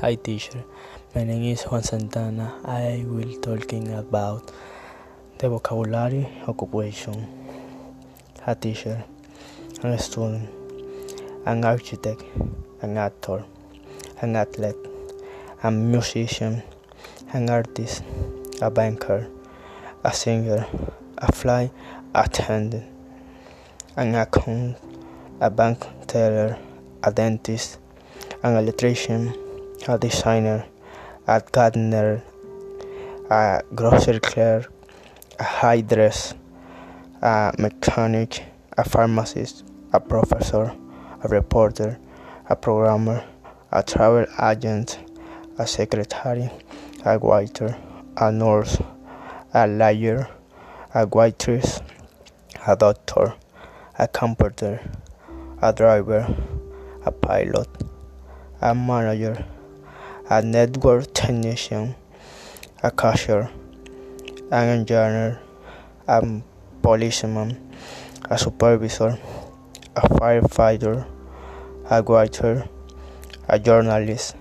[0.00, 0.64] Hi teacher,
[1.14, 2.54] my name is Juan Santana.
[2.64, 4.50] I will talking about
[5.36, 7.26] the vocabulary occupation.
[8.46, 9.04] A teacher,
[9.82, 10.48] a student,
[11.44, 12.24] an architect,
[12.80, 13.44] an actor,
[14.22, 14.80] an athlete,
[15.62, 16.62] a musician,
[17.34, 18.02] an artist,
[18.62, 19.28] a banker,
[20.02, 20.66] a singer,
[21.18, 21.72] a flight
[22.14, 22.88] attendant,
[23.96, 24.78] an accountant,
[25.42, 26.58] a bank teller,
[27.02, 27.78] a dentist,
[28.42, 29.34] an electrician,
[29.90, 30.64] a designer,
[31.26, 32.22] a gardener,
[33.28, 34.72] a grocery clerk,
[35.40, 36.36] a hairdresser,
[37.22, 38.44] a mechanic,
[38.78, 40.72] a pharmacist, a professor,
[41.24, 41.98] a reporter,
[42.48, 43.24] a programmer,
[43.72, 45.00] a travel agent,
[45.58, 46.48] a secretary,
[47.04, 47.76] a waiter,
[48.16, 48.78] a nurse,
[49.52, 50.28] a lawyer,
[50.94, 51.80] a waitress,
[52.64, 53.34] a doctor,
[53.98, 54.80] a computer,
[55.60, 56.32] a driver,
[57.04, 57.68] a pilot,
[58.60, 59.44] a manager,
[60.30, 61.96] a network technician,
[62.84, 63.50] a cashier,
[64.52, 65.40] an engineer,
[66.06, 66.42] a
[66.82, 67.58] policeman,
[68.30, 69.18] a supervisor,
[69.96, 71.04] a firefighter,
[71.90, 72.68] a writer,
[73.48, 74.36] a journalist,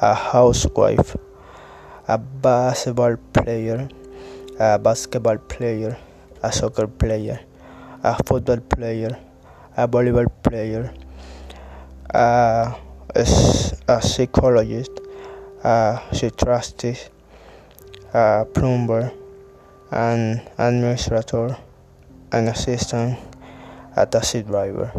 [0.00, 1.14] a housewife,
[2.08, 3.90] a basketball player,
[4.58, 5.98] a basketball player,
[6.42, 7.38] a soccer player,
[8.02, 9.18] a football player,
[9.76, 10.94] a volleyball player,
[12.14, 12.74] a,
[13.14, 14.99] a psychologist,
[15.62, 17.10] a psychiatrist,
[18.14, 19.12] a plumber,
[19.90, 21.56] an administrator,
[22.32, 23.18] an assistant,
[23.96, 24.92] a taxi driver.